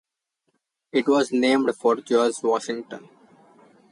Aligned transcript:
It 0.91 1.07
was 1.07 1.31
named 1.31 1.69
for 1.75 1.95
George 1.97 2.41
Washington. 2.41 3.07